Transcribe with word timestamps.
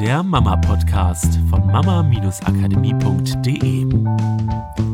der 0.00 0.22
Mama-Podcast 0.22 1.38
von 1.48 1.66
mama-akademie.de. 1.66 3.86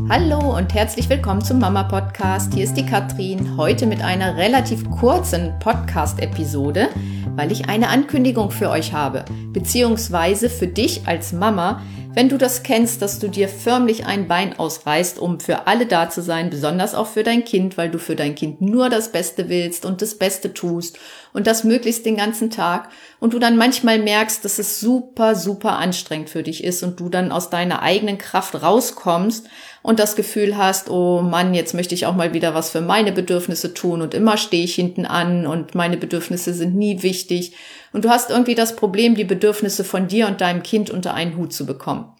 Hallo 0.08 0.56
und 0.56 0.72
herzlich 0.74 1.10
willkommen 1.10 1.42
zum 1.42 1.58
Mama-Podcast. 1.58 2.54
Hier 2.54 2.62
ist 2.62 2.74
die 2.74 2.86
Katrin, 2.86 3.56
heute 3.56 3.86
mit 3.86 4.00
einer 4.00 4.36
relativ 4.36 4.88
kurzen 4.90 5.58
Podcast-Episode, 5.58 6.90
weil 7.34 7.50
ich 7.50 7.68
eine 7.68 7.88
Ankündigung 7.88 8.52
für 8.52 8.70
euch 8.70 8.92
habe, 8.92 9.24
beziehungsweise 9.52 10.48
für 10.48 10.68
dich 10.68 11.08
als 11.08 11.32
Mama, 11.32 11.82
wenn 12.14 12.28
du 12.28 12.36
das 12.36 12.62
kennst, 12.62 13.00
dass 13.00 13.18
du 13.18 13.28
dir 13.28 13.48
förmlich 13.48 14.04
ein 14.04 14.28
Bein 14.28 14.58
ausreißt, 14.58 15.18
um 15.18 15.40
für 15.40 15.66
alle 15.66 15.86
da 15.86 16.10
zu 16.10 16.20
sein, 16.20 16.50
besonders 16.50 16.94
auch 16.94 17.06
für 17.06 17.22
dein 17.22 17.44
Kind, 17.44 17.78
weil 17.78 17.90
du 17.90 17.98
für 17.98 18.16
dein 18.16 18.34
Kind 18.34 18.60
nur 18.60 18.90
das 18.90 19.12
Beste 19.12 19.48
willst 19.48 19.86
und 19.86 20.02
das 20.02 20.16
Beste 20.16 20.52
tust 20.52 20.98
und 21.32 21.46
das 21.46 21.64
möglichst 21.64 22.04
den 22.04 22.16
ganzen 22.16 22.50
Tag 22.50 22.90
und 23.18 23.32
du 23.32 23.38
dann 23.38 23.56
manchmal 23.56 23.98
merkst, 23.98 24.44
dass 24.44 24.58
es 24.58 24.78
super, 24.78 25.34
super 25.34 25.78
anstrengend 25.78 26.28
für 26.28 26.42
dich 26.42 26.64
ist 26.64 26.82
und 26.82 27.00
du 27.00 27.08
dann 27.08 27.32
aus 27.32 27.48
deiner 27.48 27.80
eigenen 27.80 28.18
Kraft 28.18 28.62
rauskommst 28.62 29.48
und 29.82 29.98
das 29.98 30.16
Gefühl 30.16 30.56
hast, 30.56 30.90
oh 30.90 31.20
Mann, 31.20 31.54
jetzt 31.54 31.74
möchte 31.74 31.94
ich 31.94 32.06
auch 32.06 32.14
mal 32.14 32.32
wieder 32.34 32.54
was 32.54 32.70
für 32.70 32.80
meine 32.80 33.12
Bedürfnisse 33.12 33.74
tun 33.74 34.02
und 34.02 34.14
immer 34.14 34.36
stehe 34.36 34.64
ich 34.64 34.74
hinten 34.74 35.06
an 35.06 35.46
und 35.46 35.74
meine 35.74 35.96
Bedürfnisse 35.96 36.54
sind 36.54 36.74
nie 36.74 37.02
wichtig 37.02 37.54
und 37.92 38.04
du 38.04 38.08
hast 38.08 38.30
irgendwie 38.30 38.54
das 38.54 38.76
Problem, 38.76 39.14
die 39.14 39.24
Bedürfnisse 39.24 39.84
von 39.84 40.08
dir 40.08 40.26
und 40.26 40.40
deinem 40.40 40.62
Kind 40.62 40.90
unter 40.90 41.14
einen 41.14 41.36
Hut 41.36 41.52
zu 41.52 41.66
bekommen. 41.66 42.12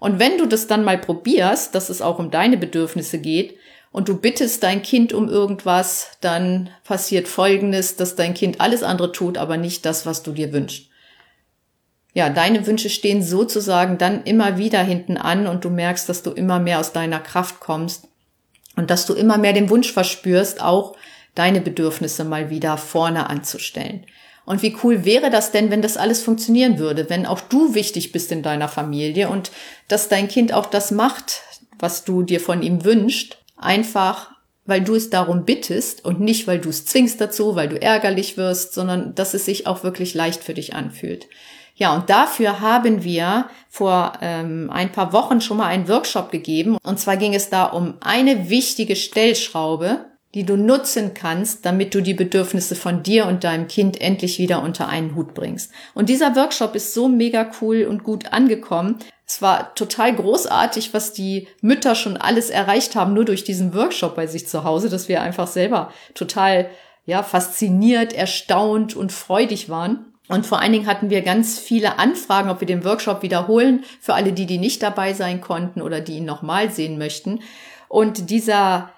Und 0.00 0.20
wenn 0.20 0.38
du 0.38 0.46
das 0.46 0.68
dann 0.68 0.84
mal 0.84 0.98
probierst, 0.98 1.74
dass 1.74 1.88
es 1.88 2.02
auch 2.02 2.18
um 2.18 2.30
deine 2.30 2.56
Bedürfnisse 2.56 3.18
geht, 3.18 3.56
und 3.90 4.08
du 4.08 4.16
bittest 4.16 4.62
dein 4.62 4.82
Kind 4.82 5.12
um 5.12 5.28
irgendwas, 5.28 6.10
dann 6.20 6.70
passiert 6.84 7.26
Folgendes, 7.26 7.96
dass 7.96 8.16
dein 8.16 8.34
Kind 8.34 8.60
alles 8.60 8.82
andere 8.82 9.12
tut, 9.12 9.38
aber 9.38 9.56
nicht 9.56 9.86
das, 9.86 10.06
was 10.06 10.22
du 10.22 10.32
dir 10.32 10.52
wünschst. 10.52 10.87
Ja, 12.18 12.30
deine 12.30 12.66
Wünsche 12.66 12.90
stehen 12.90 13.22
sozusagen 13.22 13.96
dann 13.96 14.24
immer 14.24 14.58
wieder 14.58 14.82
hinten 14.82 15.16
an 15.16 15.46
und 15.46 15.64
du 15.64 15.70
merkst, 15.70 16.08
dass 16.08 16.24
du 16.24 16.32
immer 16.32 16.58
mehr 16.58 16.80
aus 16.80 16.92
deiner 16.92 17.20
Kraft 17.20 17.60
kommst 17.60 18.08
und 18.74 18.90
dass 18.90 19.06
du 19.06 19.14
immer 19.14 19.38
mehr 19.38 19.52
den 19.52 19.70
Wunsch 19.70 19.92
verspürst, 19.92 20.60
auch 20.60 20.96
deine 21.36 21.60
Bedürfnisse 21.60 22.24
mal 22.24 22.50
wieder 22.50 22.76
vorne 22.76 23.30
anzustellen. 23.30 24.04
Und 24.44 24.62
wie 24.62 24.76
cool 24.82 25.04
wäre 25.04 25.30
das 25.30 25.52
denn, 25.52 25.70
wenn 25.70 25.80
das 25.80 25.96
alles 25.96 26.20
funktionieren 26.20 26.80
würde, 26.80 27.08
wenn 27.08 27.24
auch 27.24 27.40
du 27.40 27.76
wichtig 27.76 28.10
bist 28.10 28.32
in 28.32 28.42
deiner 28.42 28.66
Familie 28.66 29.28
und 29.28 29.52
dass 29.86 30.08
dein 30.08 30.26
Kind 30.26 30.52
auch 30.52 30.66
das 30.66 30.90
macht, 30.90 31.42
was 31.78 32.02
du 32.02 32.24
dir 32.24 32.40
von 32.40 32.64
ihm 32.64 32.84
wünschst, 32.84 33.38
einfach 33.56 34.32
weil 34.66 34.80
du 34.82 34.96
es 34.96 35.08
darum 35.08 35.44
bittest 35.44 36.04
und 36.04 36.18
nicht, 36.18 36.48
weil 36.48 36.58
du 36.58 36.68
es 36.70 36.84
zwingst 36.84 37.20
dazu, 37.20 37.54
weil 37.54 37.68
du 37.68 37.80
ärgerlich 37.80 38.36
wirst, 38.36 38.74
sondern 38.74 39.14
dass 39.14 39.34
es 39.34 39.44
sich 39.44 39.68
auch 39.68 39.84
wirklich 39.84 40.14
leicht 40.14 40.42
für 40.42 40.54
dich 40.54 40.74
anfühlt. 40.74 41.28
Ja, 41.78 41.94
und 41.94 42.10
dafür 42.10 42.60
haben 42.60 43.04
wir 43.04 43.48
vor 43.70 44.14
ähm, 44.20 44.68
ein 44.72 44.90
paar 44.90 45.12
Wochen 45.12 45.40
schon 45.40 45.58
mal 45.58 45.68
einen 45.68 45.88
Workshop 45.88 46.32
gegeben. 46.32 46.76
Und 46.82 46.98
zwar 46.98 47.16
ging 47.16 47.34
es 47.34 47.50
da 47.50 47.66
um 47.66 47.94
eine 48.00 48.50
wichtige 48.50 48.96
Stellschraube, 48.96 50.06
die 50.34 50.44
du 50.44 50.56
nutzen 50.56 51.14
kannst, 51.14 51.64
damit 51.64 51.94
du 51.94 52.00
die 52.00 52.14
Bedürfnisse 52.14 52.74
von 52.74 53.04
dir 53.04 53.26
und 53.26 53.44
deinem 53.44 53.68
Kind 53.68 54.00
endlich 54.00 54.40
wieder 54.40 54.62
unter 54.62 54.88
einen 54.88 55.14
Hut 55.14 55.34
bringst. 55.34 55.70
Und 55.94 56.08
dieser 56.08 56.34
Workshop 56.34 56.74
ist 56.74 56.94
so 56.94 57.08
mega 57.08 57.48
cool 57.60 57.84
und 57.84 58.02
gut 58.02 58.32
angekommen. 58.32 58.98
Es 59.24 59.40
war 59.40 59.72
total 59.76 60.16
großartig, 60.16 60.92
was 60.92 61.12
die 61.12 61.46
Mütter 61.60 61.94
schon 61.94 62.16
alles 62.16 62.50
erreicht 62.50 62.96
haben, 62.96 63.14
nur 63.14 63.24
durch 63.24 63.44
diesen 63.44 63.72
Workshop 63.72 64.16
bei 64.16 64.26
sich 64.26 64.48
zu 64.48 64.64
Hause, 64.64 64.88
dass 64.90 65.08
wir 65.08 65.22
einfach 65.22 65.46
selber 65.46 65.92
total, 66.14 66.70
ja, 67.06 67.22
fasziniert, 67.22 68.12
erstaunt 68.12 68.96
und 68.96 69.12
freudig 69.12 69.68
waren. 69.68 70.07
Und 70.28 70.46
vor 70.46 70.60
allen 70.60 70.72
Dingen 70.72 70.86
hatten 70.86 71.10
wir 71.10 71.22
ganz 71.22 71.58
viele 71.58 71.98
Anfragen, 71.98 72.50
ob 72.50 72.60
wir 72.60 72.66
den 72.66 72.84
Workshop 72.84 73.22
wiederholen, 73.22 73.84
für 74.00 74.14
alle 74.14 74.32
die, 74.32 74.46
die 74.46 74.58
nicht 74.58 74.82
dabei 74.82 75.14
sein 75.14 75.40
konnten 75.40 75.80
oder 75.80 76.00
die 76.00 76.18
ihn 76.18 76.26
nochmal 76.26 76.70
sehen 76.70 76.98
möchten. 76.98 77.40
Und 77.88 78.30
dieser 78.30 78.90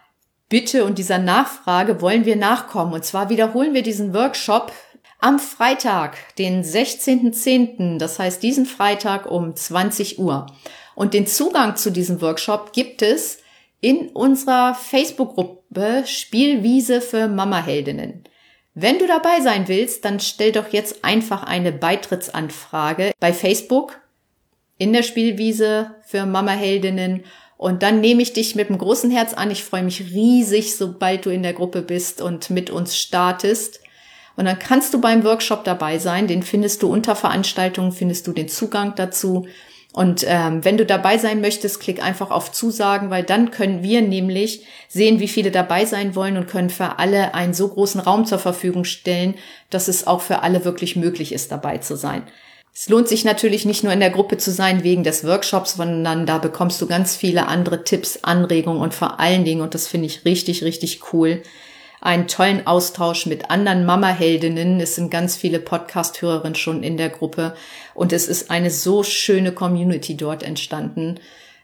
Bitte 0.49 0.85
und 0.85 0.99
dieser 0.99 1.19
Nachfrage 1.19 2.01
wollen 2.01 2.25
wir 2.25 2.35
nachkommen. 2.35 2.93
Und 2.93 3.05
zwar 3.05 3.31
wiederholen 3.31 3.73
wir 3.73 3.83
diesen 3.83 4.13
Workshop 4.13 4.73
am 5.21 5.39
Freitag, 5.39 6.17
den 6.39 6.65
16.10., 6.65 7.99
das 7.99 8.19
heißt 8.19 8.43
diesen 8.43 8.67
Freitag 8.67 9.31
um 9.31 9.55
20 9.55 10.19
Uhr. 10.19 10.47
Und 10.97 11.15
den 11.15 11.29
Zugang 11.29 11.77
zu 11.77 11.93
diesem 11.93 12.21
Workshop 12.21 12.73
gibt 12.73 13.03
es 13.03 13.39
in 13.81 14.09
unserer 14.09 14.75
Facebook-Gruppe 14.75 16.03
Spielwiese 16.07 17.01
für 17.01 17.29
Mama-Heldinnen. 17.29 18.25
Wenn 18.75 18.99
du 18.99 19.07
dabei 19.07 19.41
sein 19.41 19.69
willst, 19.69 20.05
dann 20.05 20.21
stell 20.21 20.53
doch 20.53 20.73
jetzt 20.73 21.05
einfach 21.05 21.43
eine 21.43 21.73
Beitrittsanfrage 21.73 23.13
bei 23.19 23.33
Facebook 23.33 24.01
in 24.79 24.93
der 24.93 25.03
Spielwiese 25.03 25.97
für 26.07 26.25
Mama-Heldinnen 26.25 27.25
und 27.61 27.83
dann 27.83 28.01
nehme 28.01 28.23
ich 28.23 28.33
dich 28.33 28.55
mit 28.55 28.71
einem 28.71 28.79
großen 28.79 29.11
Herz 29.11 29.35
an. 29.35 29.51
Ich 29.51 29.65
freue 29.65 29.83
mich 29.83 30.01
riesig, 30.01 30.79
sobald 30.79 31.27
du 31.27 31.31
in 31.31 31.43
der 31.43 31.53
Gruppe 31.53 31.83
bist 31.83 32.23
und 32.23 32.49
mit 32.49 32.71
uns 32.71 32.97
startest. 32.97 33.81
Und 34.35 34.47
dann 34.47 34.59
kannst 34.59 34.95
du 34.95 35.01
beim 35.03 35.25
Workshop 35.25 35.65
dabei 35.65 35.99
sein. 35.99 36.27
Den 36.27 36.43
findest 36.43 36.83
du 36.83 36.91
unter 36.91 37.15
Veranstaltungen, 37.15 37.93
findest 37.93 38.27
du 38.27 38.33
den 38.33 38.49
Zugang 38.49 38.95
dazu. 38.95 39.47
Und 39.93 40.25
ähm, 40.29 40.65
wenn 40.65 40.77
du 40.77 40.87
dabei 40.87 41.19
sein 41.19 41.41
möchtest, 41.41 41.81
klick 41.81 42.03
einfach 42.03 42.31
auf 42.31 42.53
Zusagen, 42.53 43.11
weil 43.11 43.25
dann 43.25 43.51
können 43.51 43.83
wir 43.83 44.03
nämlich 44.03 44.65
sehen, 44.89 45.19
wie 45.19 45.27
viele 45.27 45.51
dabei 45.51 45.85
sein 45.85 46.15
wollen 46.15 46.37
und 46.37 46.47
können 46.47 46.71
für 46.71 47.01
alle 47.01 47.35
einen 47.35 47.55
so 47.55 47.69
großen 47.69 48.01
Raum 48.01 48.25
zur 48.25 48.39
Verfügung 48.39 48.85
stellen, 48.85 49.35
dass 49.69 49.89
es 49.89 50.07
auch 50.07 50.21
für 50.21 50.43
alle 50.43 50.65
wirklich 50.65 50.95
möglich 50.95 51.33
ist, 51.33 51.51
dabei 51.51 51.79
zu 51.79 51.97
sein. 51.97 52.23
Es 52.73 52.89
lohnt 52.89 53.09
sich 53.09 53.25
natürlich 53.25 53.65
nicht 53.65 53.83
nur 53.83 53.93
in 53.93 53.99
der 53.99 54.11
Gruppe 54.11 54.39
zu 54.39 54.53
sein 54.53 54.85
wegen 54.85 55.03
des 55.03 55.27
Workshops, 55.27 55.75
sondern 55.75 56.25
da 56.25 56.39
bekommst 56.39 56.81
du 56.81 56.87
ganz 56.87 57.17
viele 57.17 57.49
andere 57.49 57.83
Tipps, 57.83 58.21
Anregungen 58.23 58.81
und 58.81 58.95
vor 58.95 59.19
allen 59.19 59.45
Dingen, 59.45 59.61
und 59.61 59.75
das 59.75 59.89
finde 59.89 60.07
ich 60.07 60.25
richtig, 60.25 60.63
richtig 60.63 61.13
cool, 61.13 61.43
einen 62.01 62.29
tollen 62.29 62.67
Austausch 62.67 63.27
mit 63.27 63.51
anderen 63.51 63.85
Mama-Heldinnen. 63.85 64.81
Es 64.81 64.95
sind 64.95 65.11
ganz 65.11 65.37
viele 65.37 65.61
Podcast-Hörerinnen 65.61 66.55
schon 66.55 66.83
in 66.83 66.97
der 66.97 67.11
Gruppe 67.11 67.55
und 67.95 68.13
es 68.13 68.27
ist 68.29 68.51
eine 68.51 68.71
so 68.71 69.03
schöne 69.03 69.53
Community 69.53 70.17
dort 70.17 70.43
entstanden. 70.43 71.21